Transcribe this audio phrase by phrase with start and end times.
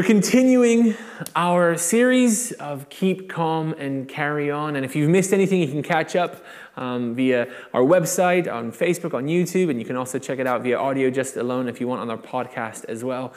[0.00, 0.94] We're continuing
[1.36, 4.74] our series of Keep Calm and Carry On.
[4.76, 6.42] And if you've missed anything, you can catch up
[6.78, 10.62] um, via our website, on Facebook, on YouTube, and you can also check it out
[10.62, 13.34] via audio just alone if you want on our podcast as well.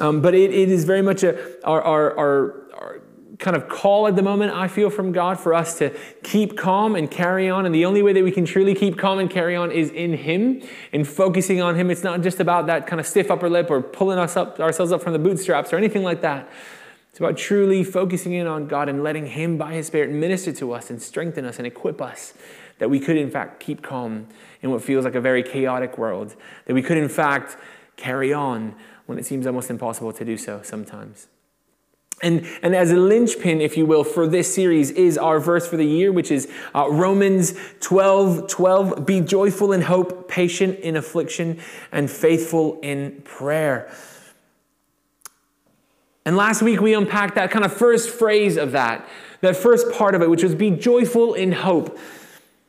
[0.00, 3.02] Um, but it, it is very much a, our, our, our, our
[3.42, 5.90] kind of call at the moment, I feel, from God for us to
[6.22, 7.66] keep calm and carry on.
[7.66, 10.14] And the only way that we can truly keep calm and carry on is in
[10.14, 11.90] Him and focusing on Him.
[11.90, 14.92] It's not just about that kind of stiff upper lip or pulling us up, ourselves
[14.92, 16.48] up from the bootstraps or anything like that.
[17.10, 20.72] It's about truly focusing in on God and letting Him, by His Spirit, minister to
[20.72, 22.34] us and strengthen us and equip us
[22.78, 24.28] that we could, in fact, keep calm
[24.62, 27.56] in what feels like a very chaotic world, that we could, in fact,
[27.96, 28.74] carry on
[29.06, 31.26] when it seems almost impossible to do so sometimes.
[32.20, 35.76] And, and as a linchpin, if you will, for this series is our verse for
[35.76, 39.06] the year, which is uh, Romans 12 12.
[39.06, 43.92] Be joyful in hope, patient in affliction, and faithful in prayer.
[46.24, 49.08] And last week we unpacked that kind of first phrase of that,
[49.40, 51.98] that first part of it, which was be joyful in hope.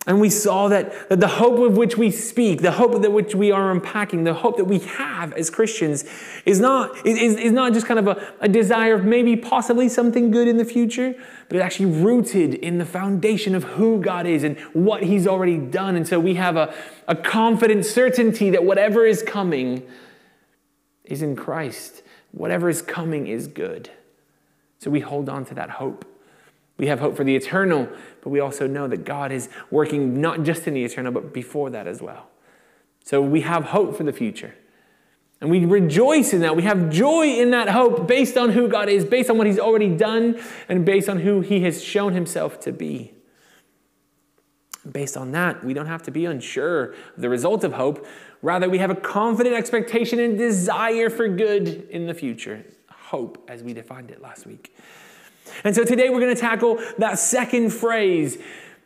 [0.06, 3.34] And we saw that, that the hope of which we speak, the hope of which
[3.36, 6.04] we are unpacking, the hope that we have as Christians
[6.46, 10.30] is not, is, is not just kind of a, a desire of maybe possibly something
[10.30, 11.16] good in the future,
[11.48, 15.58] but it's actually rooted in the foundation of who God is and what He's already
[15.58, 15.96] done.
[15.96, 16.74] And so we have a,
[17.08, 19.88] a confident certainty that whatever is coming
[21.06, 22.02] is in Christ.
[22.32, 23.90] Whatever is coming is good.
[24.80, 26.06] So we hold on to that hope.
[26.78, 27.88] We have hope for the eternal,
[28.24, 31.70] but we also know that God is working not just in the eternal, but before
[31.72, 32.30] that as well.
[33.04, 34.56] So we have hope for the future.
[35.42, 36.56] And we rejoice in that.
[36.56, 39.60] We have joy in that hope based on who God is, based on what He's
[39.60, 43.14] already done, and based on who He has shown Himself to be.
[44.90, 48.08] Based on that, we don't have to be unsure of the result of hope.
[48.42, 52.64] Rather, we have a confident expectation and desire for good in the future.
[52.90, 54.74] Hope, as we defined it last week.
[55.64, 58.38] And so today we're going to tackle that second phrase,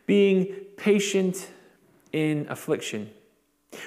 [0.06, 0.46] being
[0.76, 1.48] patient
[2.12, 3.10] in affliction.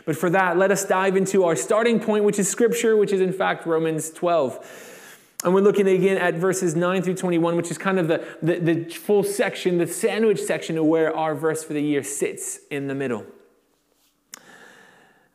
[0.06, 3.22] But for that, let us dive into our starting point, which is Scripture, which is
[3.22, 4.98] in fact Romans 12.
[5.44, 8.60] And we're looking again at verses 9 through 21, which is kind of the, the,
[8.60, 12.88] the, full section, the sandwich section of where our verse for the year sits in
[12.88, 13.26] the middle.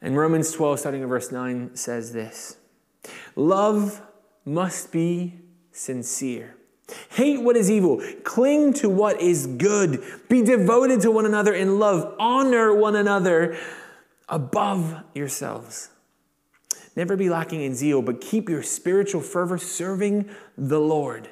[0.00, 2.56] And Romans 12, starting at verse 9, says this
[3.34, 4.00] Love
[4.44, 5.41] must be
[5.72, 6.56] sincere.
[7.10, 8.00] Hate what is evil.
[8.22, 10.02] Cling to what is good.
[10.28, 12.14] Be devoted to one another in love.
[12.19, 13.56] Honor one another
[14.28, 15.91] above yourselves.
[16.94, 21.28] Never be lacking in zeal, but keep your spiritual fervor serving the Lord.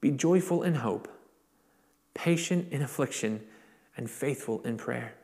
[0.00, 1.08] Be joyful in hope,
[2.14, 3.40] patient in affliction,
[3.96, 5.14] and faithful in prayer.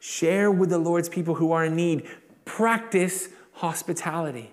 [0.00, 2.06] Share with the Lord's people who are in need.
[2.44, 4.52] Practice hospitality.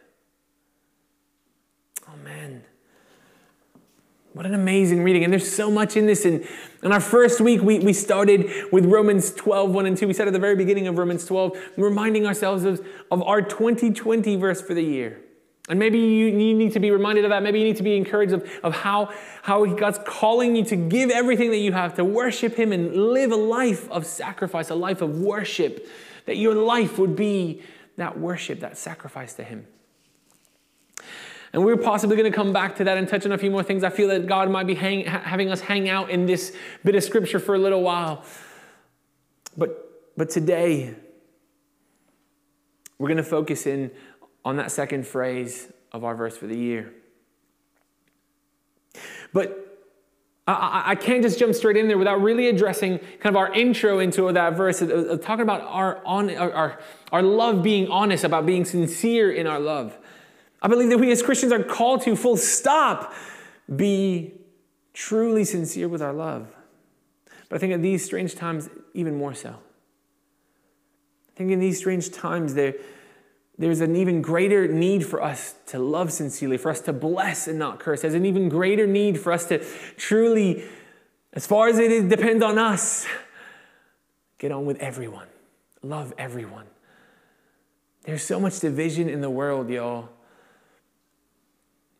[2.23, 2.63] Man.
[4.33, 5.23] What an amazing reading.
[5.25, 6.23] And there's so much in this.
[6.23, 6.47] And
[6.83, 10.07] in our first week, we, we started with Romans 12, 1 and 2.
[10.07, 14.37] We said at the very beginning of Romans 12, reminding ourselves of, of our 2020
[14.37, 15.21] verse for the year.
[15.67, 17.43] And maybe you, you need to be reminded of that.
[17.43, 19.13] Maybe you need to be encouraged of, of how,
[19.43, 23.31] how God's calling you to give everything that you have, to worship Him and live
[23.31, 25.87] a life of sacrifice, a life of worship.
[26.25, 27.61] That your life would be
[27.97, 29.67] that worship, that sacrifice to Him.
[31.53, 33.63] And we're possibly going to come back to that and touch on a few more
[33.63, 33.83] things.
[33.83, 37.03] I feel that God might be hang, having us hang out in this bit of
[37.03, 38.23] scripture for a little while.
[39.57, 40.95] But, but today,
[42.97, 43.91] we're going to focus in
[44.45, 46.93] on that second phrase of our verse for the year.
[49.33, 49.71] But
[50.47, 53.99] I, I, can't just jump straight in there without really addressing kind of our intro
[53.99, 56.79] into that verse, talking about our, on, our,
[57.11, 59.97] our love being honest, about being sincere in our love.
[60.61, 63.13] I believe that we as Christians are called to, full stop,
[63.73, 64.33] be
[64.93, 66.55] truly sincere with our love.
[67.49, 69.49] But I think in these strange times, even more so.
[69.49, 72.75] I think in these strange times, there,
[73.57, 77.57] there's an even greater need for us to love sincerely, for us to bless and
[77.57, 78.01] not curse.
[78.01, 79.65] There's an even greater need for us to
[79.97, 80.63] truly,
[81.33, 83.07] as far as it depends on us,
[84.37, 85.27] get on with everyone,
[85.81, 86.67] love everyone.
[88.03, 90.09] There's so much division in the world, y'all.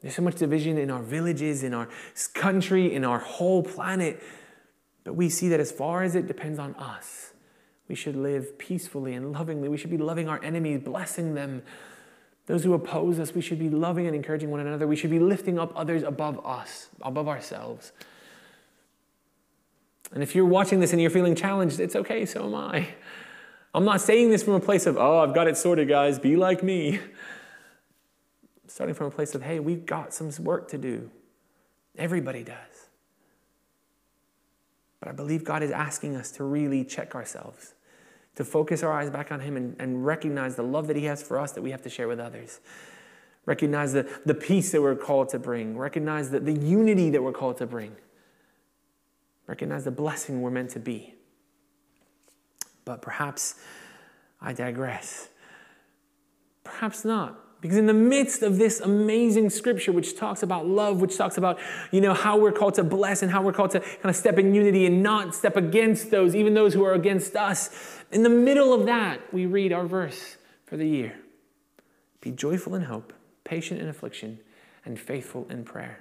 [0.02, 1.88] There's so much division in our villages, in our
[2.34, 4.22] country, in our whole planet.
[5.04, 7.34] But we see that as far as it depends on us,
[7.88, 9.70] we should live peacefully and lovingly.
[9.70, 11.62] We should be loving our enemies, blessing them.
[12.48, 14.88] Those who oppose us, we should be loving and encouraging one another.
[14.88, 17.92] We should be lifting up others above us, above ourselves.
[20.14, 22.88] And if you're watching this and you're feeling challenged, it's okay, so am I.
[23.74, 26.36] I'm not saying this from a place of, oh, I've got it sorted, guys, be
[26.36, 27.00] like me
[28.72, 31.12] starting from a place of, hey, we've got some work to do.
[31.98, 32.88] Everybody does.
[35.00, 37.74] But I believe God is asking us to really check ourselves,
[38.36, 41.22] to focus our eyes back on Him and, and recognize the love that He has
[41.22, 42.60] for us that we have to share with others.
[43.46, 45.78] Recognize the, the peace that we're called to bring.
[45.78, 47.96] Recognize the, the unity that we're called to bring.
[49.48, 51.16] Recognize the blessing we're meant to be.
[52.86, 53.56] But perhaps
[54.40, 55.30] I digress.
[56.64, 57.38] Perhaps not.
[57.62, 61.60] Because in the midst of this amazing scripture, which talks about love, which talks about,
[61.92, 64.40] you know, how we're called to bless and how we're called to kind of step
[64.40, 68.30] in unity and not step against those, even those who are against us, in the
[68.30, 71.14] middle of that, we read our verse for the year
[72.20, 73.14] Be joyful in hope,
[73.44, 74.40] patient in affliction,
[74.84, 76.00] and faithful in prayer.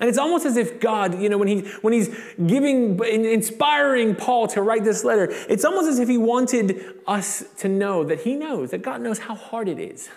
[0.00, 2.14] And it's almost as if God, you know, when, he, when he's
[2.46, 7.70] giving, inspiring Paul to write this letter, it's almost as if he wanted us to
[7.70, 10.10] know that he knows, that God knows how hard it is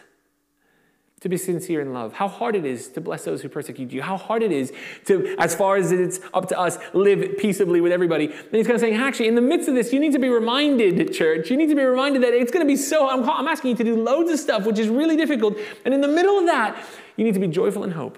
[1.21, 4.01] to be sincere in love, how hard it is to bless those who persecute you,
[4.01, 4.73] how hard it is
[5.05, 8.25] to, as far as it's up to us, live peaceably with everybody.
[8.25, 10.29] And he's kind of saying, actually, in the midst of this, you need to be
[10.29, 13.47] reminded, church, you need to be reminded that it's going to be so, I'm, I'm
[13.47, 15.57] asking you to do loads of stuff, which is really difficult.
[15.85, 16.83] And in the middle of that,
[17.17, 18.17] you need to be joyful in hope.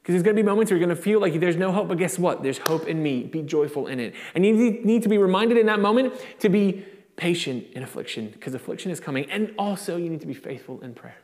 [0.00, 1.88] Because there's going to be moments where you're going to feel like there's no hope,
[1.88, 2.44] but guess what?
[2.44, 3.24] There's hope in me.
[3.24, 4.14] Be joyful in it.
[4.36, 6.84] And you need to be reminded in that moment to be
[7.16, 9.28] patient in affliction, because affliction is coming.
[9.28, 11.16] And also, you need to be faithful in prayer.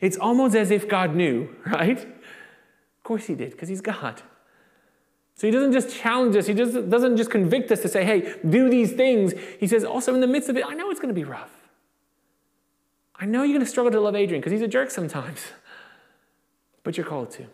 [0.00, 1.98] It's almost as if God knew, right?
[1.98, 4.22] Of course he did, because he's God.
[5.34, 8.34] So he doesn't just challenge us, he just doesn't just convict us to say, hey,
[8.48, 9.34] do these things.
[9.60, 11.50] He says, also in the midst of it, I know it's going to be rough.
[13.14, 15.40] I know you're going to struggle to love Adrian because he's a jerk sometimes,
[16.84, 17.46] but you're called to.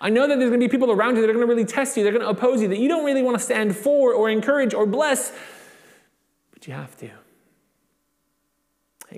[0.00, 1.66] I know that there's going to be people around you that are going to really
[1.66, 4.14] test you, they're going to oppose you, that you don't really want to stand for
[4.14, 5.32] or encourage or bless,
[6.52, 7.10] but you have to.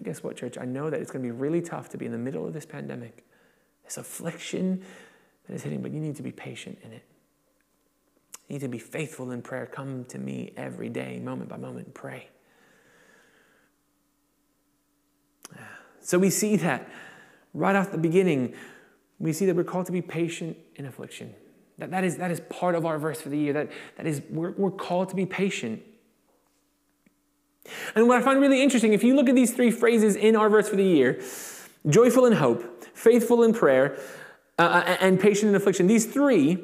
[0.03, 0.59] Guess what, church?
[0.59, 2.53] I know that it's going to be really tough to be in the middle of
[2.53, 3.25] this pandemic,
[3.85, 4.83] this affliction
[5.47, 7.03] that is hitting, but you need to be patient in it.
[8.49, 9.67] You need to be faithful in prayer.
[9.67, 12.29] Come to me every day, moment by moment, and pray.
[16.01, 16.89] So we see that
[17.53, 18.55] right off the beginning,
[19.19, 21.35] we see that we're called to be patient in affliction.
[21.79, 23.53] That, that, is, that is part of our verse for the year.
[23.53, 25.83] That, that is, we're, we're called to be patient
[27.95, 30.49] and what I find really interesting, if you look at these three phrases in our
[30.49, 31.23] verse for the year
[31.89, 33.97] joyful in hope, faithful in prayer,
[34.59, 36.59] uh, uh and patient in affliction, these three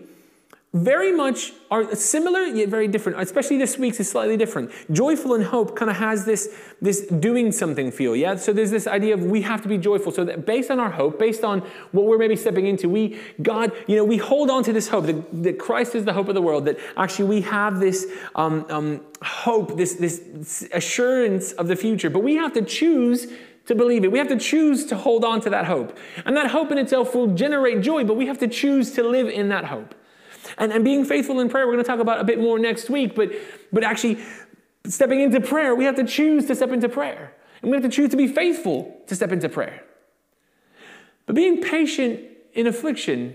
[0.75, 3.21] very much are similar yet very different.
[3.21, 4.71] Especially this week's is slightly different.
[4.91, 8.37] Joyful and hope kind of has this, this doing something feel, yeah?
[8.37, 10.13] So there's this idea of we have to be joyful.
[10.13, 11.61] So that based on our hope, based on
[11.93, 15.05] what we're maybe stepping into, we, God, you know, we hold on to this hope
[15.07, 18.65] that, that Christ is the hope of the world, that actually we have this um,
[18.71, 22.09] um, hope, this, this assurance of the future.
[22.09, 23.27] But we have to choose
[23.67, 24.11] to believe it.
[24.11, 25.99] We have to choose to hold on to that hope.
[26.25, 29.29] And that hope in itself will generate joy, but we have to choose to live
[29.29, 29.95] in that hope.
[30.59, 32.91] And, and being faithful in prayer, we're going to talk about a bit more next
[32.91, 33.31] week, but,
[33.73, 34.19] but actually,
[34.87, 37.35] stepping into prayer, we have to choose to step into prayer.
[37.63, 39.85] And we have to choose to be faithful to step into prayer.
[41.27, 42.21] But being patient
[42.55, 43.35] in affliction,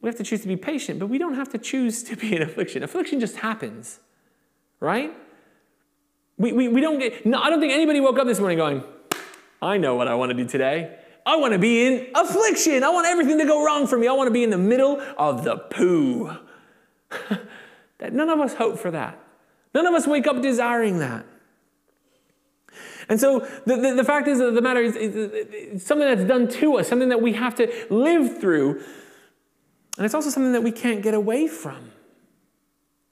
[0.00, 2.34] we have to choose to be patient, but we don't have to choose to be
[2.34, 2.82] in affliction.
[2.82, 4.00] Affliction just happens,
[4.80, 5.12] right?
[6.36, 8.82] We, we, we don't get, no, I don't think anybody woke up this morning going,
[9.62, 10.98] I know what I want to do today.
[11.26, 12.84] I want to be in affliction.
[12.84, 14.08] I want everything to go wrong for me.
[14.08, 16.36] I want to be in the middle of the poo.
[17.98, 19.18] that none of us hope for that.
[19.74, 21.24] None of us wake up desiring that.
[23.08, 26.48] And so the, the, the fact is that the matter is, is something that's done
[26.48, 28.82] to us, something that we have to live through.
[29.96, 31.92] And it's also something that we can't get away from.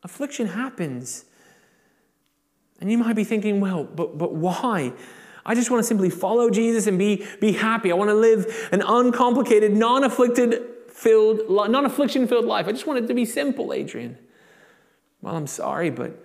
[0.02, 1.24] Affliction happens.
[2.80, 4.92] And you might be thinking, well, but, but why?
[5.44, 7.90] I just want to simply follow Jesus and be, be happy.
[7.90, 12.68] I want to live an uncomplicated, non afflicted filled, non affliction filled life.
[12.68, 14.18] I just want it to be simple, Adrian.
[15.20, 16.24] Well, I'm sorry, but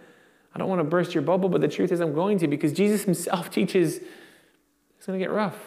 [0.53, 2.74] I don't want to burst your bubble, but the truth is I'm going to because
[2.74, 4.00] Jesus himself teaches
[4.97, 5.57] it's going to get rough.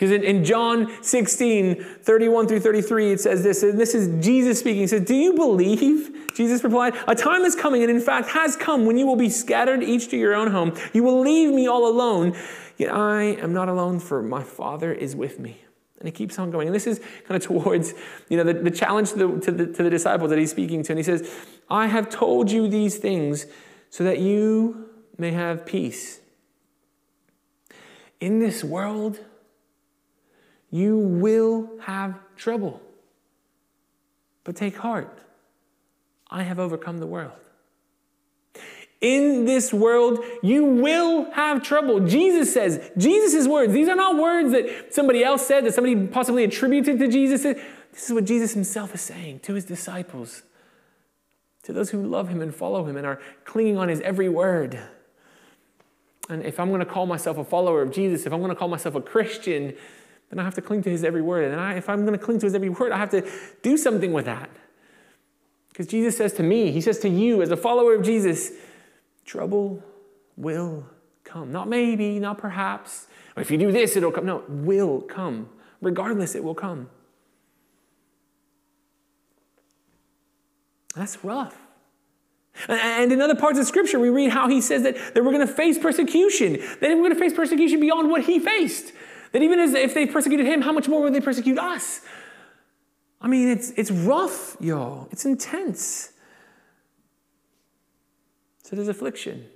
[0.00, 4.58] Because in, in, John 16, 31 through 33, it says this, and this is Jesus
[4.58, 4.80] speaking.
[4.80, 6.32] He says, Do you believe?
[6.34, 9.28] Jesus replied, A time is coming, and in fact has come, when you will be
[9.28, 10.74] scattered each to your own home.
[10.94, 12.34] You will leave me all alone.
[12.78, 15.60] Yet I am not alone, for my Father is with me.
[15.98, 16.68] And he keeps on going.
[16.68, 17.92] And this is kind of towards,
[18.30, 20.82] you know, the, the challenge to the, to, the, to the disciples that he's speaking
[20.84, 20.92] to.
[20.92, 21.30] And he says,
[21.68, 23.44] I have told you these things
[23.90, 24.88] so that you
[25.18, 26.20] may have peace.
[28.18, 29.20] In this world,
[30.70, 32.80] you will have trouble.
[34.44, 35.18] But take heart.
[36.30, 37.32] I have overcome the world.
[39.00, 42.00] In this world, you will have trouble.
[42.00, 46.44] Jesus says, Jesus' words, these are not words that somebody else said, that somebody possibly
[46.44, 47.42] attributed to Jesus.
[47.42, 50.42] This is what Jesus himself is saying to his disciples,
[51.62, 54.78] to those who love him and follow him and are clinging on his every word.
[56.28, 58.56] And if I'm going to call myself a follower of Jesus, if I'm going to
[58.56, 59.74] call myself a Christian,
[60.30, 61.50] then I have to cling to his every word.
[61.50, 63.28] And I, if I'm going to cling to his every word, I have to
[63.62, 64.48] do something with that.
[65.70, 68.52] Because Jesus says to me, he says to you, as a follower of Jesus,
[69.24, 69.82] trouble
[70.36, 70.86] will
[71.24, 71.50] come.
[71.50, 73.08] Not maybe, not perhaps.
[73.36, 74.26] Or if you do this, it'll come.
[74.26, 75.48] No, it will come.
[75.80, 76.88] Regardless, it will come.
[80.94, 81.56] That's rough.
[82.68, 85.46] And in other parts of Scripture, we read how he says that, that we're going
[85.46, 88.92] to face persecution, that we're going to face persecution beyond what he faced.
[89.32, 92.00] That even as if they persecuted him, how much more will they persecute us?
[93.20, 95.08] I mean, it's, it's rough, y'all.
[95.10, 96.12] It's intense.
[98.62, 99.46] So there's affliction,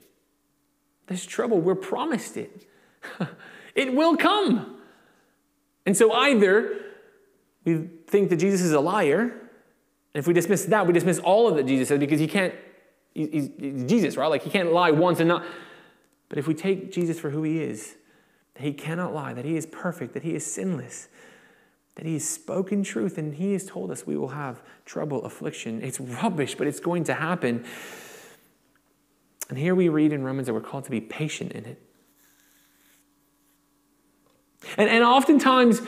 [1.07, 1.61] there's trouble.
[1.61, 2.67] We're promised it.
[3.75, 4.79] it will come.
[5.87, 6.81] And so either
[7.65, 11.49] we think that Jesus is a liar, and if we dismiss that, we dismiss all
[11.49, 12.55] of that Jesus said because he can't,
[13.15, 14.27] he's, he's Jesus, right?
[14.27, 15.45] Like he can't lie once and not.
[16.29, 17.95] But if we take Jesus for who he is,
[18.55, 21.09] that he cannot lie, that he is perfect, that he is sinless,
[21.97, 25.83] that he has spoken truth, and he has told us we will have trouble, affliction.
[25.83, 27.65] It's rubbish, but it's going to happen.
[29.49, 31.81] And here we read in Romans that we're called to be patient in it.
[34.77, 35.83] And, and oftentimes,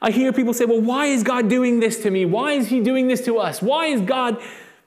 [0.00, 2.24] I hear people say, well, why is God doing this to me?
[2.24, 3.60] Why is He doing this to us?
[3.62, 4.40] Why is God.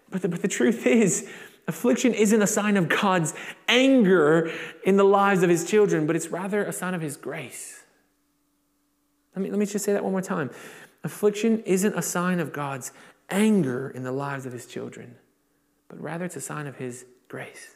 [0.09, 1.29] But the, but the truth is,
[1.67, 3.33] affliction isn't a sign of God's
[3.67, 4.51] anger
[4.83, 7.83] in the lives of His children, but it's rather a sign of His grace.
[9.35, 10.49] Let me, let me just say that one more time.
[11.03, 12.91] Affliction isn't a sign of God's
[13.29, 15.15] anger in the lives of His children,
[15.89, 17.75] but rather it's a sign of His grace.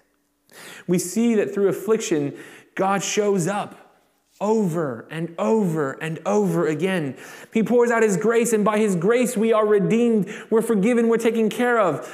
[0.87, 2.37] We see that through affliction,
[2.75, 3.91] God shows up
[4.39, 7.15] over and over and over again.
[7.53, 11.17] He pours out His grace, and by His grace, we are redeemed, we're forgiven, we're
[11.17, 12.09] taken care of.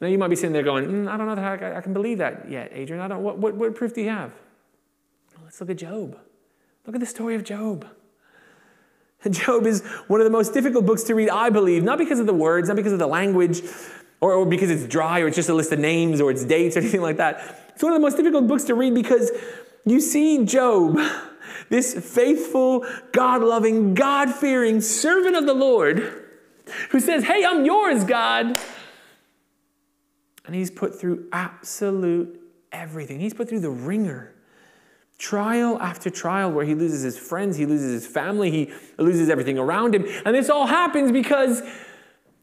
[0.00, 2.18] Now, you might be sitting there going, mm, I don't know that I, can believe
[2.18, 3.02] that yet, Adrian.
[3.02, 4.30] I don't, what, what, what proof do you have?
[5.34, 6.16] Well, let's look at Job.
[6.86, 7.86] Look at the story of Job.
[9.30, 12.26] Job is one of the most difficult books to read, I believe, not because of
[12.26, 13.62] the words, not because of the language,
[14.20, 16.76] or, or because it's dry, or it's just a list of names, or it's dates,
[16.76, 17.70] or anything like that.
[17.74, 19.32] It's one of the most difficult books to read because
[19.84, 20.98] you see Job,
[21.68, 26.24] this faithful, God loving, God fearing servant of the Lord,
[26.90, 28.58] who says, Hey, I'm yours, God.
[30.48, 32.40] And he's put through absolute
[32.72, 33.20] everything.
[33.20, 34.34] He's put through the ringer.
[35.18, 39.58] Trial after trial, where he loses his friends, he loses his family, he loses everything
[39.58, 40.06] around him.
[40.24, 41.60] And this all happens because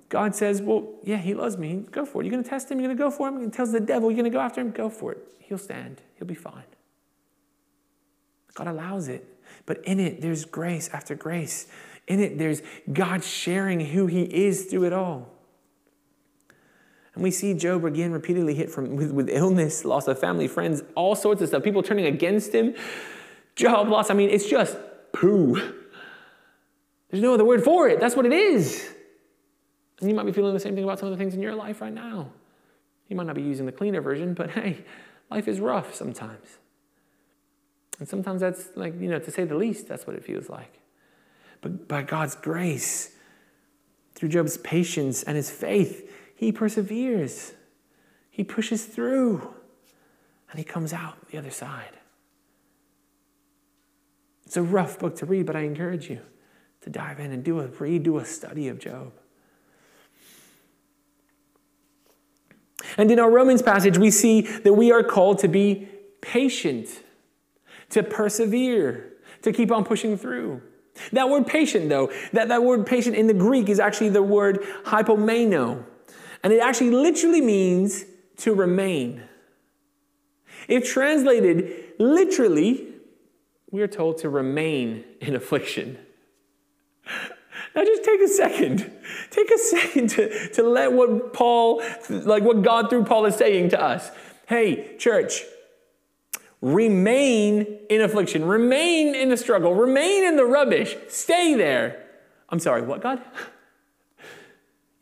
[0.09, 1.83] God says, Well, yeah, he loves me.
[1.89, 2.25] Go for it.
[2.25, 2.79] You're going to test him.
[2.79, 3.41] You're going to go for him.
[3.41, 4.69] He tells the devil, You're going to go after him.
[4.69, 5.17] Go for it.
[5.39, 5.99] He'll stand.
[6.19, 6.65] He'll be fine.
[8.53, 9.27] God allows it.
[9.65, 11.65] But in it, there's grace after grace.
[12.07, 12.61] In it, there's
[12.93, 15.34] God sharing who he is through it all.
[17.15, 20.83] And we see Job again repeatedly hit from, with, with illness, loss of family, friends,
[20.95, 22.75] all sorts of stuff, people turning against him,
[23.55, 24.09] job loss.
[24.09, 24.77] I mean, it's just
[25.13, 25.55] poo.
[27.09, 27.99] There's no other word for it.
[28.01, 28.93] That's what it is.
[30.01, 31.55] And you might be feeling the same thing about some of the things in your
[31.55, 32.31] life right now.
[33.07, 34.83] You might not be using the cleaner version, but hey,
[35.31, 36.57] life is rough sometimes.
[37.99, 40.81] And sometimes that's like, you know, to say the least, that's what it feels like.
[41.61, 43.15] But by God's grace,
[44.15, 47.53] through Job's patience and his faith, he perseveres.
[48.29, 49.53] He pushes through.
[50.49, 51.97] And he comes out the other side.
[54.45, 56.19] It's a rough book to read, but I encourage you
[56.81, 59.11] to dive in and do a read, do a study of Job.
[62.97, 65.87] And in our Romans passage, we see that we are called to be
[66.21, 66.87] patient
[67.89, 70.61] to persevere, to keep on pushing through.
[71.11, 74.61] That word patient, though, that, that word patient in the Greek is actually the word
[74.85, 75.83] hypomeno.
[76.45, 78.05] And it actually literally means
[78.37, 79.23] to remain.
[80.67, 82.85] If translated literally,
[83.71, 85.97] we are told to remain in affliction.
[87.75, 88.91] Now just take a second.
[89.31, 93.69] Take a second to, to let what Paul, like what God through Paul is saying
[93.69, 94.11] to us.
[94.45, 95.41] Hey, church,
[96.61, 102.05] remain in affliction, remain in the struggle, remain in the rubbish, stay there.
[102.49, 103.19] I'm sorry, what, God?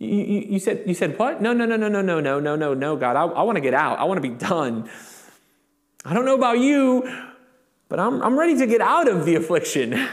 [0.04, 1.42] You, you, said, you said what?
[1.42, 3.16] No, no, no, no, no, no, no, no, no, no, God.
[3.16, 4.00] I, I want to get out.
[4.00, 4.90] I want to be done.
[6.06, 7.10] I don't know about you,
[7.88, 10.08] but I'm, I'm ready to get out of the affliction.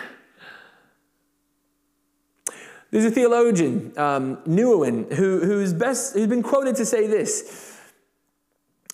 [2.91, 7.81] There's a theologian, um, who, who's, best, who's been quoted to say this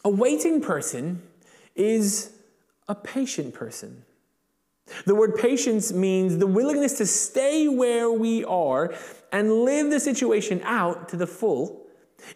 [0.04, 1.22] A waiting person
[1.74, 2.32] is
[2.88, 4.04] a patient person.
[5.04, 8.94] The word patience means the willingness to stay where we are
[9.36, 11.86] and live the situation out to the full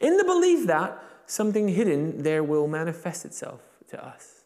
[0.02, 4.44] in the belief that something hidden there will manifest itself to us.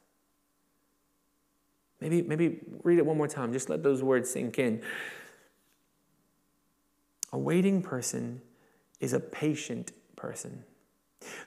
[2.01, 3.53] Maybe, maybe read it one more time.
[3.53, 4.83] Just let those words sink in.
[7.33, 8.41] A waiting person
[9.01, 10.63] is a patient person.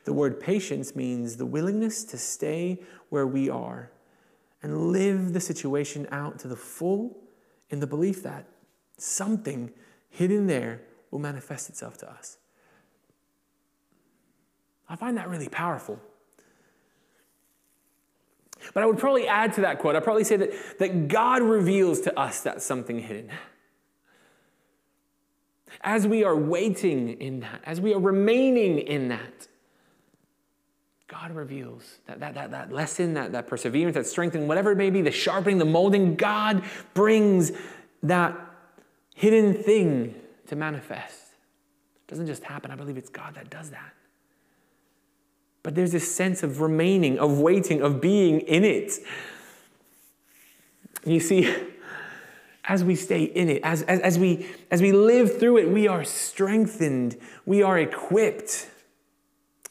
[0.03, 3.91] The word patience means the willingness to stay where we are
[4.61, 7.15] and live the situation out to the full
[7.69, 8.45] in the belief that
[8.97, 9.71] something
[10.09, 12.37] hidden there will manifest itself to us.
[14.89, 15.99] I find that really powerful.
[18.73, 22.01] But I would probably add to that quote, I'd probably say that, that God reveals
[22.01, 23.31] to us that something hidden
[25.81, 29.47] as we are waiting in that, as we are remaining in that,
[31.07, 34.77] God reveals that, that, that, that lesson, that, that perseverance, that strength, and whatever it
[34.77, 37.51] may be, the sharpening, the molding, God brings
[38.03, 38.37] that
[39.15, 40.15] hidden thing
[40.47, 41.33] to manifest.
[42.07, 42.71] It doesn't just happen.
[42.71, 43.93] I believe it's God that does that.
[45.63, 48.93] But there's this sense of remaining, of waiting, of being in it.
[51.05, 51.53] You see,
[52.63, 55.87] as we stay in it, as, as, as, we, as we live through it, we
[55.87, 58.69] are strengthened, we are equipped,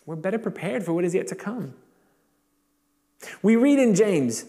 [0.05, 1.75] we're better prepared for what is yet to come.
[3.43, 4.45] We read in James,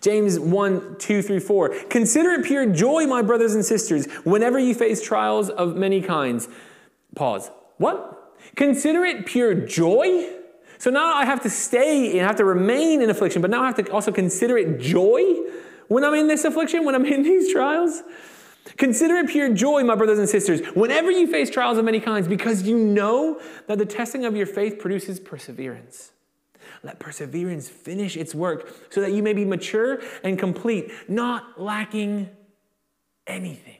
[0.00, 1.68] James 1, 2 through 4.
[1.90, 6.48] Consider it pure joy, my brothers and sisters, whenever you face trials of many kinds.
[7.14, 7.50] Pause.
[7.78, 8.34] What?
[8.56, 10.28] Consider it pure joy?
[10.78, 13.66] So now I have to stay and have to remain in affliction, but now I
[13.66, 15.22] have to also consider it joy?
[15.88, 18.02] when I'm in this affliction, when I'm in these trials?
[18.76, 22.28] Consider it pure joy, my brothers and sisters, whenever you face trials of many kinds,
[22.28, 26.12] because you know that the testing of your faith produces perseverance.
[26.82, 32.30] Let perseverance finish its work so that you may be mature and complete, not lacking
[33.26, 33.78] anything.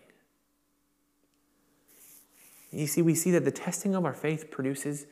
[2.70, 5.06] You see, we see that the testing of our faith produces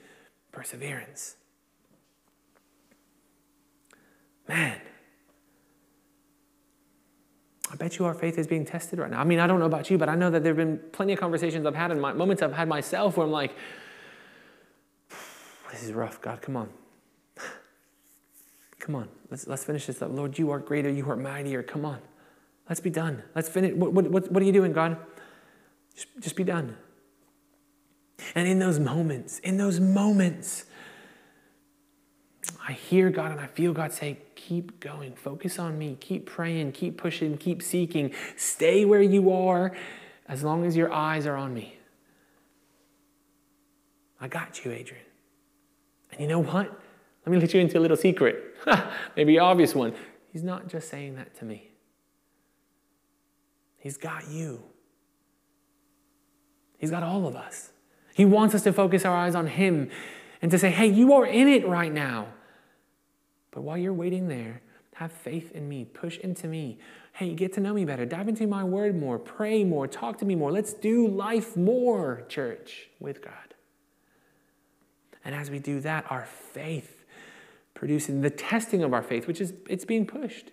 [0.53, 1.37] perseverance.
[4.49, 4.81] Man,
[7.73, 9.21] I bet you our faith is being tested right now.
[9.21, 11.15] I mean, I don't know about you, but I know that there have been plenty
[11.15, 13.57] of conversations I've had and moments I've had myself where I'm like,
[15.73, 16.69] this is rough, God, come on.
[18.87, 20.13] Come on, let's, let's finish this up.
[20.13, 21.61] Lord, you are greater, you are mightier.
[21.61, 21.99] Come on,
[22.69, 23.21] let's be done.
[23.35, 23.75] Let's finish.
[23.75, 24.97] What, what, what are you doing, God?
[25.97, 26.77] Just, just be done.
[28.37, 30.67] And in those moments, in those moments,
[32.69, 36.71] I hear God and I feel God say, keep going, focus on me, keep praying,
[36.71, 39.77] keep pushing, keep seeking, stay where you are
[40.29, 41.77] as long as your eyes are on me.
[44.21, 45.03] I got you, Adrian.
[46.13, 46.81] And you know what?
[47.27, 48.55] Let me let you into a little secret,
[49.17, 49.95] maybe obvious one.
[50.33, 51.71] He's not just saying that to me,
[53.79, 54.63] He's got you.
[56.79, 57.71] He's got all of us.
[58.15, 59.91] He wants us to focus our eyes on Him
[60.43, 62.29] and to say, hey, you are in it right now.
[63.51, 64.61] But while you're waiting there,
[64.95, 66.79] have faith in me, push into me.
[67.13, 70.25] Hey, get to know me better, dive into my word more, pray more, talk to
[70.25, 70.53] me more.
[70.53, 73.33] Let's do life more, church, with God.
[75.25, 76.96] And as we do that, our faith
[77.77, 80.51] producing the testing of our faith, which is it's being pushed.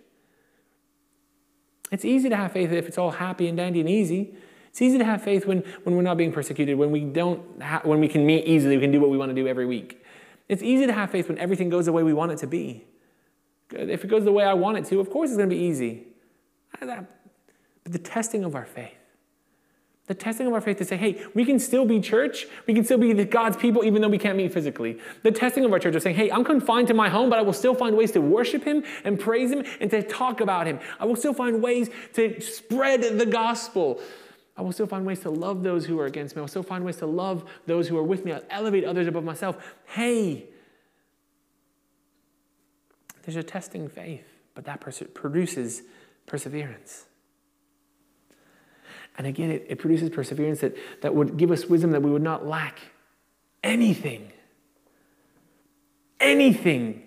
[1.90, 4.36] It's easy to have faith if it's all happy and dandy and easy.
[4.68, 7.82] It's easy to have faith when, when we're not being persecuted, when we don't ha-
[7.84, 10.04] when we can meet easily, we can do what we want to do every week.
[10.48, 12.84] It's easy to have faith when everything goes the way we want it to be.
[13.70, 15.62] If it goes the way I want it to, of course it's going to be
[15.62, 16.08] easy.
[16.80, 17.06] But
[17.84, 18.98] the testing of our faith,
[20.06, 22.46] The testing of our faith to say, hey, we can still be church.
[22.66, 24.98] We can still be God's people even though we can't meet physically.
[25.22, 27.42] The testing of our church is saying, hey, I'm confined to my home, but I
[27.42, 30.78] will still find ways to worship Him and praise Him and to talk about Him.
[31.00, 33.98] I will still find ways to spread the gospel.
[34.58, 36.40] I will still find ways to love those who are against me.
[36.40, 38.32] I will still find ways to love those who are with me.
[38.32, 39.56] I'll elevate others above myself.
[39.86, 40.44] Hey,
[43.22, 44.80] there's a testing faith, but that
[45.14, 45.82] produces
[46.26, 47.06] perseverance.
[49.16, 52.22] And again, it, it produces perseverance that, that would give us wisdom that we would
[52.22, 52.80] not lack
[53.62, 54.32] anything.
[56.20, 57.02] Anything.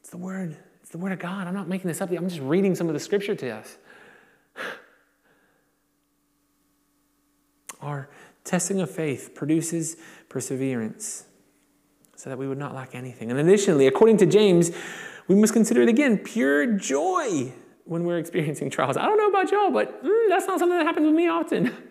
[0.00, 0.56] It's the word.
[0.82, 1.46] It's the word of God.
[1.46, 2.10] I'm not making this up.
[2.10, 3.76] I'm just reading some of the scripture to us.
[7.80, 8.08] Our
[8.42, 9.96] testing of faith produces
[10.28, 11.24] perseverance
[12.16, 13.30] so that we would not lack anything.
[13.30, 14.72] And additionally, according to James,
[15.28, 17.52] we must consider it again pure joy
[17.88, 18.98] when we're experiencing trials.
[18.98, 21.74] I don't know about y'all, but mm, that's not something that happens with me often.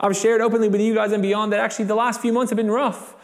[0.00, 2.56] I've shared openly with you guys and beyond that actually the last few months have
[2.56, 3.14] been rough.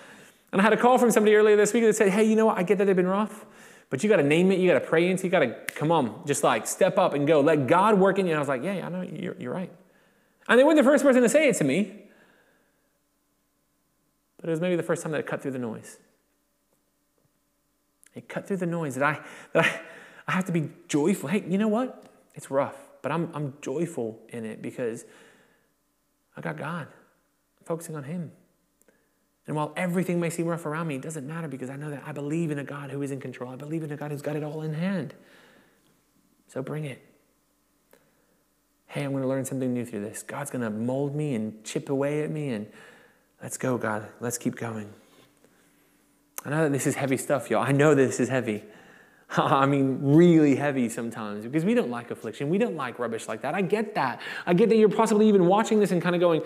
[0.52, 2.46] And I had a call from somebody earlier this week that said, hey, you know
[2.46, 2.56] what?
[2.56, 3.44] I get that they've been rough,
[3.90, 4.60] but you got to name it.
[4.60, 5.24] You got to pray into it.
[5.24, 7.40] You got to, come on, just like step up and go.
[7.40, 8.32] Let God work in you.
[8.32, 9.02] And I was like, yeah, yeah I know.
[9.02, 9.72] You're, you're right.
[10.48, 12.04] And they weren't the first person to say it to me,
[14.40, 15.98] but it was maybe the first time that it cut through the noise.
[18.14, 19.20] It cut through the noise that I,
[19.52, 19.80] that I,
[20.28, 21.30] I have to be joyful.
[21.30, 22.04] Hey, you know what?
[22.34, 25.06] It's rough, but I'm, I'm joyful in it because
[26.36, 26.86] I got God.
[26.86, 28.30] I'm focusing on Him.
[29.46, 32.02] And while everything may seem rough around me, it doesn't matter because I know that
[32.06, 33.50] I believe in a God who is in control.
[33.50, 35.14] I believe in a God who's got it all in hand.
[36.48, 37.02] So bring it.
[38.88, 40.22] Hey, I'm going to learn something new through this.
[40.22, 42.66] God's going to mold me and chip away at me, and
[43.42, 44.06] let's go, God.
[44.20, 44.92] Let's keep going.
[46.44, 47.62] I know that this is heavy stuff, y'all.
[47.62, 48.64] I know that this is heavy.
[49.36, 52.48] I mean, really heavy sometimes because we don't like affliction.
[52.48, 53.54] We don't like rubbish like that.
[53.54, 54.20] I get that.
[54.46, 56.42] I get that you're possibly even watching this and kind of going,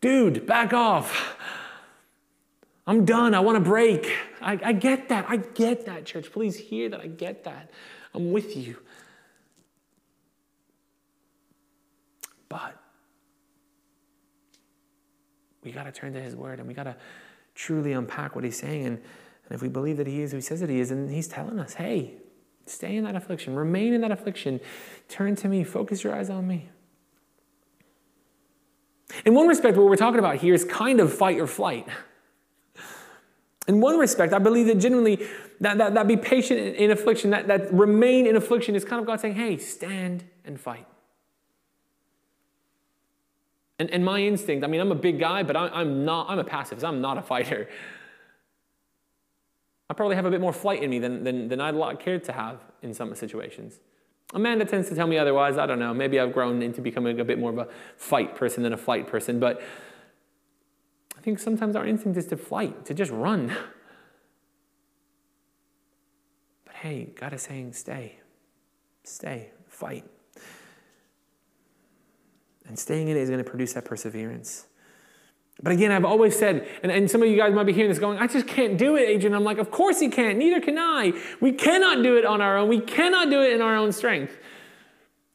[0.00, 1.36] dude, back off.
[2.86, 3.34] I'm done.
[3.34, 4.12] I want to break.
[4.40, 5.26] I, I get that.
[5.28, 6.32] I get that, church.
[6.32, 7.00] Please hear that.
[7.00, 7.70] I get that.
[8.12, 8.76] I'm with you.
[12.48, 12.76] But
[15.62, 16.96] we got to turn to his word and we got to
[17.54, 18.86] truly unpack what he's saying.
[18.86, 19.02] And,
[19.50, 21.26] and if we believe that he is who he says that he is, and he's
[21.26, 22.14] telling us, hey,
[22.66, 24.60] stay in that affliction, remain in that affliction,
[25.08, 26.70] turn to me, focus your eyes on me.
[29.24, 31.88] In one respect, what we're talking about here is kind of fight or flight.
[33.66, 35.26] In one respect, I believe that genuinely
[35.60, 39.00] that, that, that be patient in, in affliction, that, that remain in affliction is kind
[39.00, 40.86] of God saying, hey, stand and fight.
[43.80, 46.38] And, and my instinct, I mean, I'm a big guy, but I, am not, I'm
[46.38, 46.84] a pacifist.
[46.84, 47.68] I'm not a fighter.
[49.90, 52.32] I probably have a bit more flight in me than, than, than I'd care to
[52.32, 53.80] have in some situations.
[54.32, 55.58] Amanda tends to tell me otherwise.
[55.58, 55.92] I don't know.
[55.92, 59.08] Maybe I've grown into becoming a bit more of a fight person than a flight
[59.08, 59.40] person.
[59.40, 59.60] But
[61.18, 63.54] I think sometimes our instinct is to flight, to just run.
[66.64, 68.20] But hey, God is saying, stay,
[69.02, 70.04] stay, fight.
[72.68, 74.66] And staying in it is going to produce that perseverance.
[75.62, 77.98] But again, I've always said, and, and some of you guys might be hearing this
[77.98, 79.34] going, I just can't do it, Adrian.
[79.34, 80.38] I'm like, of course you can't.
[80.38, 81.12] Neither can I.
[81.40, 82.68] We cannot do it on our own.
[82.68, 84.38] We cannot do it in our own strength.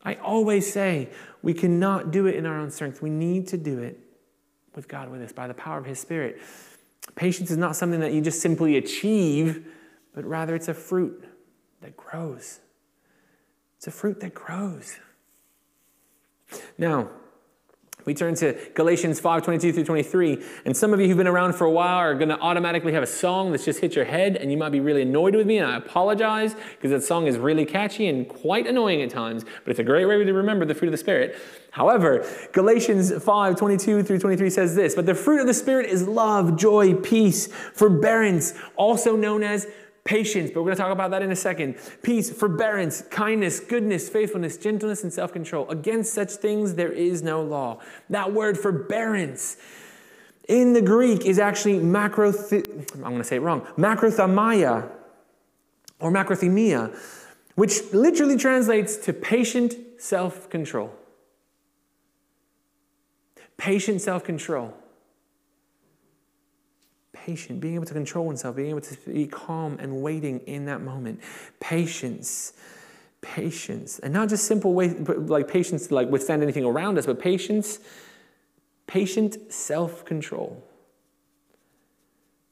[0.03, 1.09] I always say,
[1.43, 3.01] we cannot do it in our own strength.
[3.01, 3.99] We need to do it
[4.75, 6.41] with God with us by the power of His Spirit.
[7.13, 9.67] Patience is not something that you just simply achieve,
[10.15, 11.23] but rather it's a fruit
[11.81, 12.61] that grows.
[13.77, 14.97] It's a fruit that grows.
[16.77, 17.09] Now,
[18.05, 20.43] we turn to Galatians 5 22 through 23.
[20.65, 23.03] And some of you who've been around for a while are going to automatically have
[23.03, 25.57] a song that's just hit your head, and you might be really annoyed with me,
[25.57, 29.71] and I apologize because that song is really catchy and quite annoying at times, but
[29.71, 31.35] it's a great way to remember the fruit of the Spirit.
[31.71, 36.07] However, Galatians 5 22 through 23 says this But the fruit of the Spirit is
[36.07, 39.67] love, joy, peace, forbearance, also known as
[40.05, 41.75] patience, but we're going to talk about that in a second.
[42.03, 45.67] Peace, forbearance, kindness, goodness, faithfulness, gentleness, and self control.
[45.69, 47.79] Against such things there is no law.
[48.09, 49.57] That word forbearance
[50.47, 54.89] in the Greek is actually macro, I'm going to say it wrong, macrothamia
[55.99, 56.95] or macrothemia,
[57.55, 60.93] which literally translates to patient self control.
[63.57, 64.73] Patient self control
[67.25, 70.81] patient, being able to control oneself, being able to be calm and waiting in that
[70.81, 71.19] moment.
[71.59, 72.53] Patience,
[73.21, 77.19] patience, and not just simple way like patience to like withstand anything around us, but
[77.19, 77.79] patience,
[78.85, 80.63] patient self-control.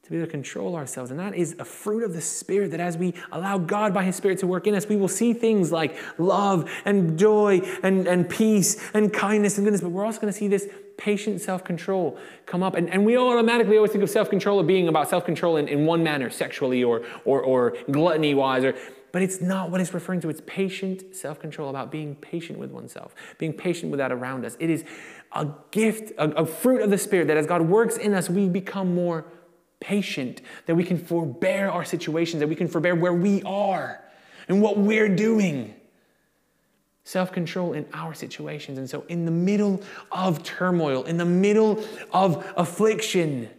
[0.04, 1.12] To be able to control ourselves.
[1.12, 4.18] And that is a fruit of the Spirit that as we allow God by His
[4.18, 8.28] Spirit to work in us, we will see things like love and joy and, and
[8.28, 9.80] peace and kindness and goodness.
[9.80, 12.76] But we're also going to see this patient self control come up.
[12.76, 15.68] And, and we automatically always think of self control of being about self control in,
[15.68, 18.64] in one manner, sexually or, or, or gluttony wise.
[18.64, 18.76] Or,
[19.12, 20.30] but it's not what it's referring to.
[20.30, 24.58] It's patient self control, about being patient with oneself, being patient with that around us.
[24.60, 24.84] It is
[25.32, 28.50] a gift, a, a fruit of the Spirit that as God works in us, we
[28.50, 29.26] become more
[29.80, 34.04] patient, that we can forbear our situations, that we can forbear where we are
[34.48, 35.76] and what we're doing.
[37.06, 38.78] Self control in our situations.
[38.78, 43.50] And so, in the middle of turmoil, in the middle of affliction,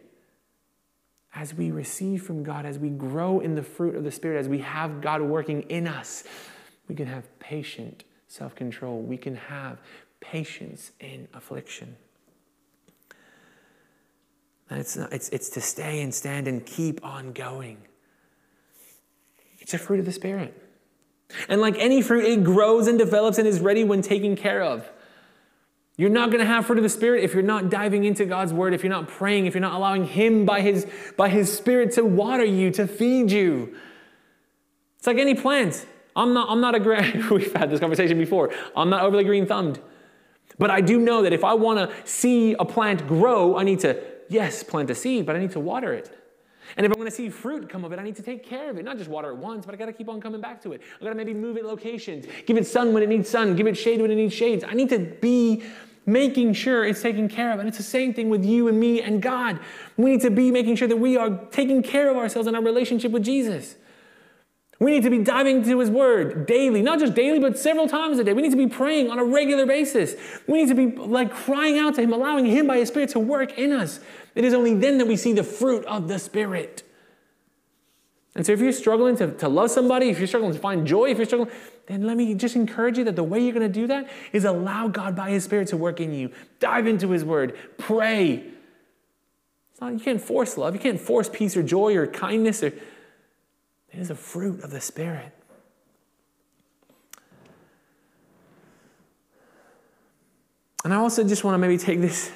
[1.35, 4.49] as we receive from God, as we grow in the fruit of the Spirit, as
[4.49, 6.25] we have God working in us,
[6.89, 9.03] we can have patient self control.
[9.03, 9.79] We can have
[10.21, 11.97] patience in affliction.
[14.71, 17.79] And it's, not, it's, it's to stay and stand and keep on going.
[19.59, 20.64] It's a fruit of the Spirit.
[21.49, 24.89] And like any fruit, it grows and develops and is ready when taken care of.
[25.97, 28.53] You're not going to have fruit of the Spirit if you're not diving into God's
[28.53, 31.93] Word, if you're not praying, if you're not allowing Him by His, by His Spirit
[31.93, 33.77] to water you, to feed you.
[34.99, 35.87] It's like any plant.
[36.17, 38.53] I'm not, I'm not a, great we've had this conversation before.
[38.77, 39.81] I'm not overly green thumbed.
[40.59, 43.81] But I do know that if I want to see a plant grow, I need
[43.81, 46.11] to, yes, plant a seed, but I need to water it.
[46.77, 48.71] And if I want to see fruit come of it, I need to take care
[48.71, 48.85] of it.
[48.85, 50.83] Not just water it once, but I got to keep on coming back to it.
[51.01, 53.67] I got to maybe move it locations, give it sun when it needs sun, give
[53.67, 54.65] it shade when it needs shades.
[54.67, 55.63] I need to be
[56.07, 57.59] making sure it's taken care of.
[57.61, 59.59] And it's the same thing with you and me and God.
[59.97, 62.63] We need to be making sure that we are taking care of ourselves in our
[62.63, 63.77] relationship with Jesus.
[64.81, 68.19] We need to be diving into His Word daily, not just daily, but several times
[68.19, 68.33] a day.
[68.33, 70.15] We need to be praying on a regular basis.
[70.49, 73.21] We need to be like crying out to Him, allowing Him by His Spirit to
[73.21, 74.01] work in us.
[74.35, 76.83] It is only then that we see the fruit of the Spirit.
[78.35, 81.11] And so, if you're struggling to, to love somebody, if you're struggling to find joy,
[81.11, 81.51] if you're struggling,
[81.87, 84.45] then let me just encourage you that the way you're going to do that is
[84.45, 86.31] allow God by His Spirit to work in you.
[86.59, 88.45] Dive into His Word, pray.
[89.81, 92.63] Not, you can't force love, you can't force peace or joy or kindness.
[92.63, 95.33] Or, it is a fruit of the Spirit.
[100.85, 102.31] And I also just want to maybe take this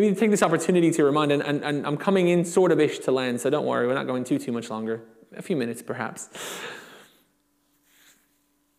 [0.00, 2.98] maybe take this opportunity to remind, and, and, and I'm coming in sort of ish
[3.00, 5.02] to land, so don't worry, we're not going too, too much longer.
[5.34, 6.28] A few minutes, perhaps.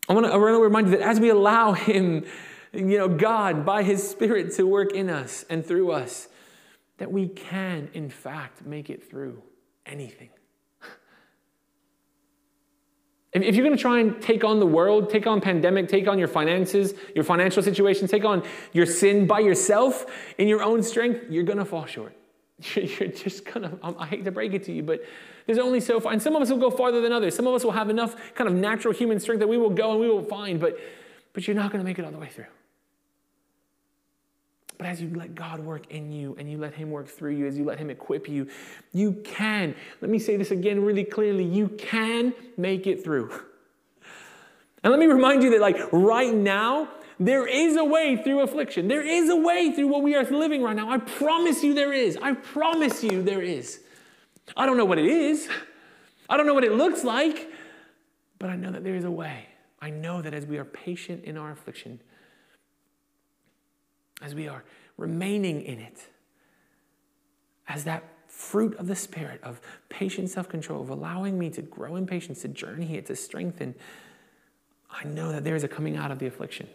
[0.08, 2.24] I want to, I want to remind you that as we allow Him,
[2.72, 6.28] you know, God, by His Spirit to work in us and through us,
[6.98, 9.42] that we can, in fact, make it through
[9.86, 10.30] anything.
[13.44, 16.18] If you're going to try and take on the world, take on pandemic, take on
[16.18, 20.06] your finances, your financial situation, take on your sin by yourself
[20.38, 22.14] in your own strength, you're going to fall short.
[22.74, 25.04] You're just going to, um, I hate to break it to you, but
[25.46, 26.12] there's only so far.
[26.12, 27.36] And some of us will go farther than others.
[27.36, 29.92] Some of us will have enough kind of natural human strength that we will go
[29.92, 30.80] and we will find, but,
[31.34, 32.48] but you're not going to make it all the way through.
[34.78, 37.48] But as you let God work in you and you let Him work through you,
[37.48, 38.48] as you let Him equip you,
[38.94, 43.32] you can, let me say this again really clearly, you can make it through.
[44.84, 46.88] And let me remind you that, like, right now,
[47.20, 48.88] there is a way through affliction.
[48.88, 50.90] There is a way through what we are living right now.
[50.90, 52.16] I promise you there is.
[52.22, 53.82] I promise you there is.
[54.56, 55.50] I don't know what it is,
[56.30, 57.52] I don't know what it looks like,
[58.40, 59.48] but I know that there is a way.
[59.82, 62.00] I know that as we are patient in our affliction,
[64.22, 64.64] as we are
[64.98, 66.08] remaining in it,
[67.68, 71.96] as that fruit of the Spirit of patient self control, of allowing me to grow
[71.96, 73.76] in patience, to journey it, to strengthen,
[74.90, 76.68] I know that there is a coming out of the affliction.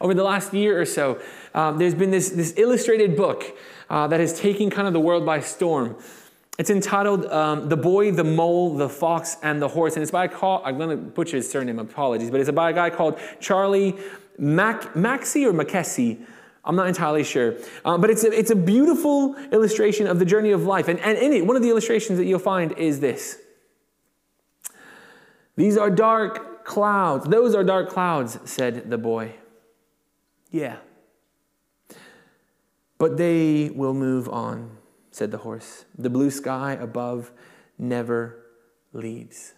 [0.00, 1.20] Over the last year or so,
[1.54, 3.56] um, there's been this, this illustrated book
[3.90, 5.96] uh, that has taken kind of the world by storm.
[6.60, 9.94] It's entitled um, The Boy, the Mole, the Fox, and the Horse.
[9.94, 12.68] And it's by a call, I'm going to butcher his surname, apologies, but it's by
[12.68, 13.96] a guy called Charlie
[14.36, 16.22] Mac, Maxey or Mackesy.
[16.62, 17.54] I'm not entirely sure.
[17.82, 20.88] Uh, but it's a, it's a beautiful illustration of the journey of life.
[20.88, 23.38] And, and in it, one of the illustrations that you'll find is this
[25.56, 27.24] These are dark clouds.
[27.24, 29.32] Those are dark clouds, said the boy.
[30.50, 30.76] Yeah.
[32.98, 34.76] But they will move on
[35.20, 35.84] said the horse.
[35.98, 37.30] The blue sky above
[37.78, 38.42] never
[38.94, 39.52] leaves.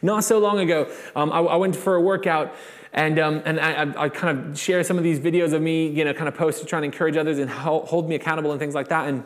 [0.00, 2.54] Not so long ago, um, I, I, went for a workout,
[2.94, 6.02] and, um, and I, I, kind of share some of these videos of me, you
[6.02, 8.74] know, kind of post to try and encourage others and hold me accountable and things
[8.74, 9.06] like that.
[9.06, 9.22] And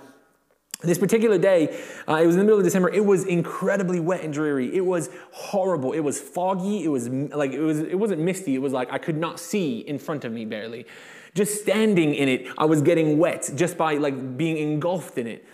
[0.82, 2.88] this particular day, uh, it was in the middle of December.
[2.88, 4.74] It was incredibly wet and dreary.
[4.74, 5.92] It was horrible.
[5.92, 6.82] It was foggy.
[6.82, 7.78] It was like it was.
[7.78, 8.56] It wasn't misty.
[8.56, 10.84] It was like I could not see in front of me barely.
[11.34, 15.46] Just standing in it, I was getting wet just by like being engulfed in it.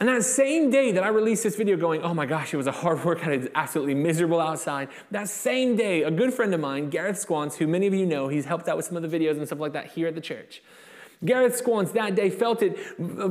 [0.00, 2.66] And that same day that I released this video going, oh my gosh, it was
[2.66, 4.88] a hard workout, it was absolutely miserable outside.
[5.10, 8.28] That same day, a good friend of mine, Gareth Squance, who many of you know,
[8.28, 10.20] he's helped out with some of the videos and stuff like that here at the
[10.20, 10.62] church.
[11.24, 12.76] Gareth Squance that day felt it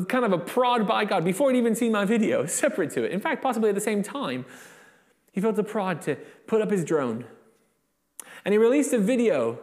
[0.08, 3.12] kind of a prod by God before he'd even seen my video, separate to it.
[3.12, 4.46] In fact, possibly at the same time,
[5.34, 6.16] he felt a prod to
[6.48, 7.26] put up his drone.
[8.46, 9.60] And he released a video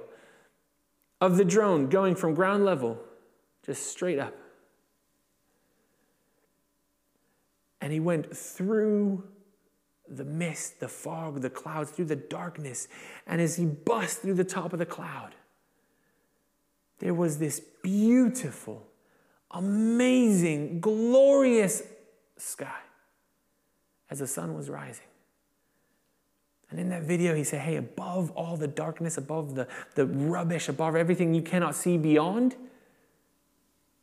[1.20, 2.98] of the drone going from ground level
[3.64, 4.34] just straight up.
[7.80, 9.24] And he went through
[10.08, 12.88] the mist, the fog, the clouds, through the darkness.
[13.26, 15.34] And as he bust through the top of the cloud,
[16.98, 18.86] there was this beautiful,
[19.50, 21.82] amazing, glorious
[22.36, 22.80] sky
[24.10, 25.07] as the sun was rising.
[26.70, 30.68] And in that video, he said, Hey, above all the darkness, above the, the rubbish,
[30.68, 32.56] above everything you cannot see beyond,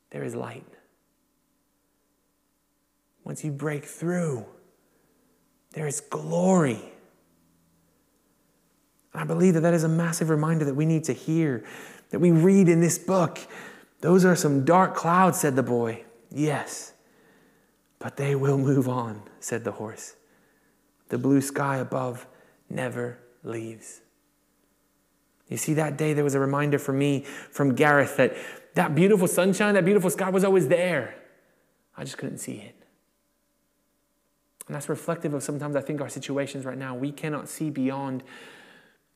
[0.10, 0.66] there is light.
[3.24, 4.46] Once you break through,
[5.74, 6.80] there is glory.
[9.14, 11.64] And I believe that that is a massive reminder that we need to hear,
[12.10, 13.40] that we read in this book.
[14.02, 16.04] Those are some dark clouds, said the boy.
[16.32, 16.94] Yes,
[18.00, 20.16] but they will move on, said the horse.
[21.10, 22.28] The blue sky above
[22.76, 24.02] never leaves.
[25.48, 28.36] You see, that day there was a reminder for me from Gareth that
[28.74, 31.16] that beautiful sunshine, that beautiful sky was always there.
[31.96, 32.76] I just couldn't see it.
[34.68, 36.96] And that's reflective of sometimes I think our situations right now.
[36.96, 38.24] We cannot see beyond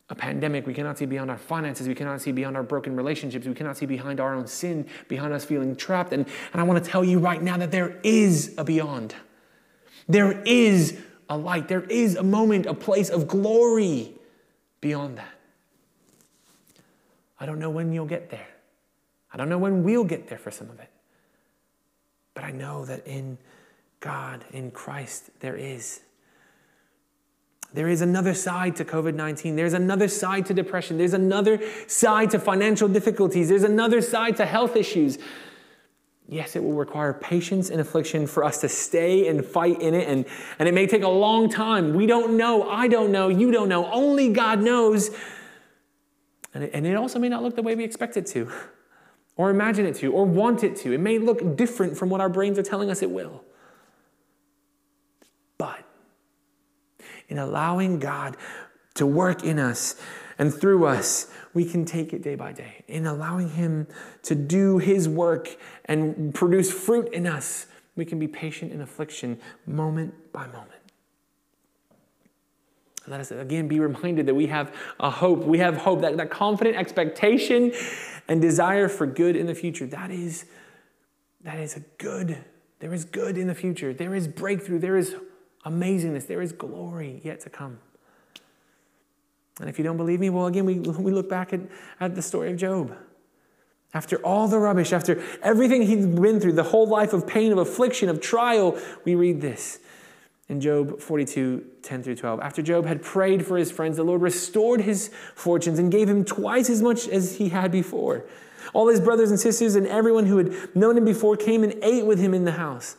[0.10, 0.66] a pandemic.
[0.66, 1.88] We cannot see beyond our finances.
[1.88, 3.46] We cannot see beyond our broken relationships.
[3.48, 6.14] We cannot see behind our own sin, behind us feeling trapped.
[6.14, 9.16] And, and I want to tell you right now that there is a beyond.
[10.08, 11.68] There is a light.
[11.68, 14.14] There is a moment, a place of glory
[14.82, 15.34] beyond that.
[17.40, 18.48] I don't know when you'll get there.
[19.32, 20.90] I don't know when we'll get there for some of it.
[22.34, 23.38] But I know that in
[24.00, 26.02] God, in Christ, there is.
[27.72, 29.56] There is another side to COVID 19.
[29.56, 30.98] There's another side to depression.
[30.98, 33.50] There's another side to financial difficulties.
[33.50, 35.20] There's another side to health issues.
[36.32, 40.08] Yes, it will require patience and affliction for us to stay and fight in it,
[40.08, 40.26] and,
[40.60, 41.96] and it may take a long time.
[41.96, 42.70] We don't know.
[42.70, 43.30] I don't know.
[43.30, 43.92] You don't know.
[43.92, 45.10] Only God knows.
[46.54, 48.52] And it, and it also may not look the way we expect it to,
[49.38, 50.94] or imagine it to, or want it to.
[50.94, 53.44] It may look different from what our brains are telling us it will.
[55.58, 55.84] But
[57.28, 58.38] in allowing God
[58.96, 60.00] to work in us
[60.38, 62.84] and through us, we can take it day by day.
[62.88, 63.88] In allowing Him
[64.24, 65.50] to do His work
[65.86, 70.80] and produce fruit in us, we can be patient in affliction moment by moment.
[73.08, 75.40] Let us again be reminded that we have a hope.
[75.40, 77.74] We have hope, that, that confident expectation
[78.28, 79.88] and desire for good in the future.
[79.88, 80.46] That is,
[81.42, 82.38] that is a good,
[82.80, 83.94] there is good in the future.
[83.94, 84.80] There is breakthrough.
[84.80, 85.16] There is
[85.66, 86.28] amazingness.
[86.28, 87.80] There is glory yet to come.
[89.60, 91.62] And if you don't believe me, well, again, we, we look back at,
[92.00, 92.96] at the story of Job.
[93.94, 97.58] After all the rubbish, after everything he'd been through, the whole life of pain, of
[97.58, 99.80] affliction, of trial, we read this
[100.48, 102.40] in Job 42, 10 through 12.
[102.40, 106.24] After Job had prayed for his friends, the Lord restored his fortunes and gave him
[106.24, 108.26] twice as much as he had before.
[108.74, 112.06] All his brothers and sisters and everyone who had known him before came and ate
[112.06, 112.96] with him in the house.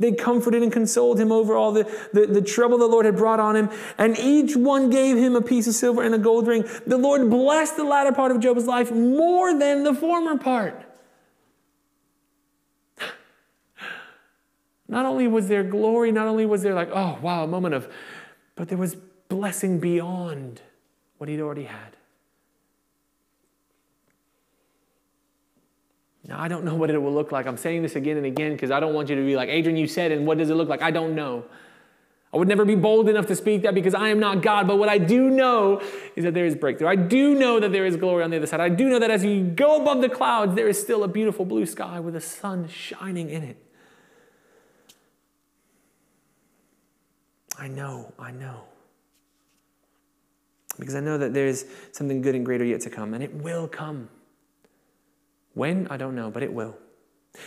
[0.00, 1.84] They comforted and consoled him over all the,
[2.14, 5.42] the, the, trouble the Lord had brought on him, and each one gave him a
[5.42, 6.64] piece of silver and a gold ring.
[6.86, 10.82] The Lord blessed the latter part of Job's life more than the former part.
[14.88, 17.86] Not only was there glory, not only was there like, oh, wow, a moment of,
[18.56, 18.96] but there was
[19.28, 20.62] blessing beyond
[21.18, 21.94] what he'd already had.
[26.26, 27.46] Now, I don't know what it will look like.
[27.46, 29.76] I'm saying this again and again because I don't want you to be like, Adrian,
[29.76, 30.82] you said, and what does it look like?
[30.82, 31.44] I don't know.
[32.32, 34.68] I would never be bold enough to speak that because I am not God.
[34.68, 35.82] But what I do know
[36.14, 36.86] is that there is breakthrough.
[36.86, 38.60] I do know that there is glory on the other side.
[38.60, 41.44] I do know that as you go above the clouds, there is still a beautiful
[41.44, 43.56] blue sky with the sun shining in it.
[47.58, 48.62] I know, I know.
[50.78, 53.34] Because I know that there is something good and greater yet to come, and it
[53.34, 54.08] will come.
[55.60, 55.88] When?
[55.88, 56.74] I don't know, but it will.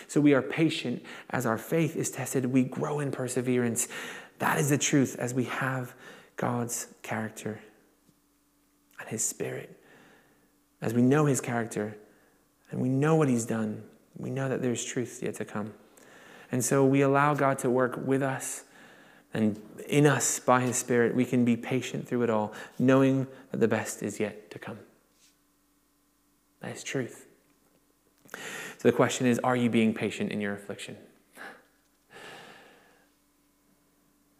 [0.05, 1.01] So we are patient
[1.31, 2.45] as our faith is tested.
[2.45, 3.87] We grow in perseverance.
[4.37, 5.95] That is the truth as we have
[6.37, 7.59] God's character
[8.99, 9.81] and His Spirit.
[10.79, 11.97] As we know His character
[12.69, 13.81] and we know what He's done,
[14.15, 15.73] we know that there's truth yet to come.
[16.51, 18.63] And so we allow God to work with us
[19.33, 21.15] and in us by His Spirit.
[21.15, 24.77] We can be patient through it all, knowing that the best is yet to come.
[26.61, 27.25] That is truth.
[28.33, 30.97] So the question is are you being patient in your affliction?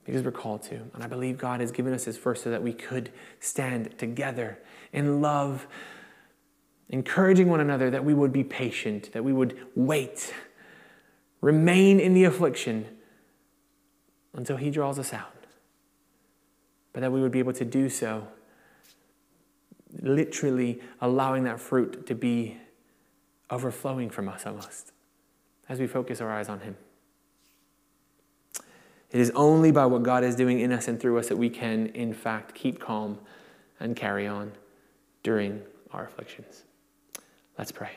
[0.06, 0.76] Because we're called to.
[0.94, 4.60] And I believe God has given us His first so that we could stand together
[4.92, 5.66] in love,
[6.90, 10.34] encouraging one another that we would be patient, that we would wait,
[11.40, 12.86] remain in the affliction
[14.34, 15.46] until He draws us out.
[16.92, 18.28] But that we would be able to do so,
[20.02, 22.58] literally allowing that fruit to be
[23.54, 24.92] overflowing from us almost
[25.70, 26.76] as we focus our eyes on Him.
[29.12, 31.50] It is only by what God is doing in us and through us that we
[31.50, 33.20] can, in fact, keep calm
[33.80, 34.52] and carry on
[35.22, 36.64] during our afflictions.
[37.58, 37.92] Let's pray.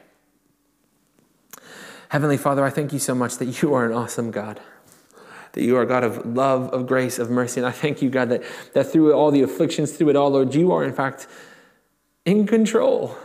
[2.10, 4.60] Heavenly Father, I thank you so much that you are an awesome God.
[5.52, 7.60] That you are God of love, of grace, of mercy.
[7.60, 8.42] And I thank you, God, that,
[8.74, 11.26] that through all the afflictions, through it all, Lord, you are in fact
[12.26, 13.16] in control.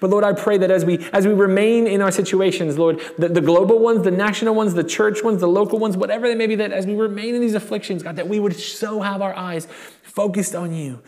[0.00, 3.28] But Lord, I pray that as we as we remain in our situations, Lord, the,
[3.28, 6.46] the global ones, the national ones, the church ones, the local ones, whatever they may
[6.46, 9.34] be, that as we remain in these afflictions, God, that we would so have our
[9.34, 9.66] eyes
[10.02, 11.02] focused on you.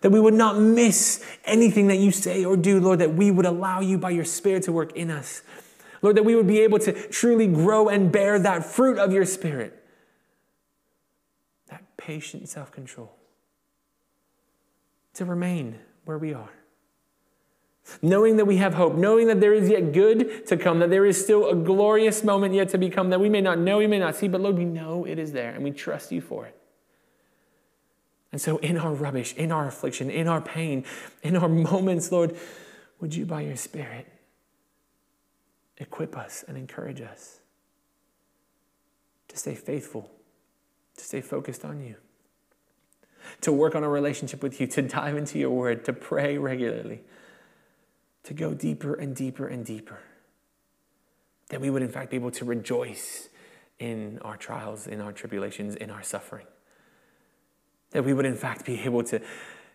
[0.00, 3.44] That we would not miss anything that you say or do, Lord, that we would
[3.44, 5.42] allow you by your Spirit to work in us.
[6.00, 9.26] Lord, that we would be able to truly grow and bear that fruit of your
[9.26, 9.76] Spirit.
[11.68, 13.12] That patient self control.
[15.14, 16.59] To remain where we are
[18.02, 21.06] knowing that we have hope, knowing that there is yet good to come, that there
[21.06, 23.98] is still a glorious moment yet to become that we may not know, we may
[23.98, 26.56] not see, but Lord, we know it is there and we trust you for it.
[28.32, 30.84] And so, in our rubbish, in our affliction, in our pain,
[31.22, 32.36] in our moments, Lord,
[33.00, 34.06] would you, by your Spirit,
[35.78, 37.40] equip us and encourage us
[39.28, 40.10] to stay faithful,
[40.96, 41.96] to stay focused on you,
[43.40, 47.00] to work on a relationship with you, to dive into your word, to pray regularly
[48.24, 49.98] to go deeper and deeper and deeper.
[51.48, 53.28] That we would, in fact, be able to rejoice
[53.78, 56.46] in our trials, in our tribulations, in our suffering.
[57.90, 59.20] That we would, in fact, be able to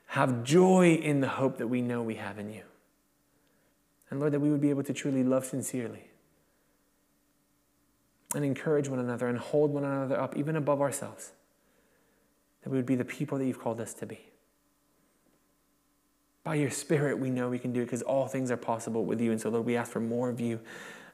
[0.08, 2.62] have joy in the hope that we know we have in you.
[4.10, 6.06] And Lord, that we would be able to truly love sincerely
[8.36, 11.32] and encourage one another and hold one another up, even above ourselves.
[12.62, 14.20] That we would be the people that you've called us to be.
[16.46, 19.20] By your Spirit, we know we can do it because all things are possible with
[19.20, 19.32] you.
[19.32, 20.60] And so, Lord, we ask for more of you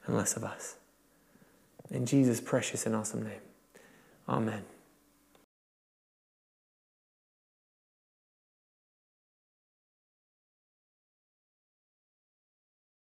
[0.06, 0.76] and less of us.
[1.90, 3.40] In Jesus' precious and awesome name.
[4.28, 4.62] Amen.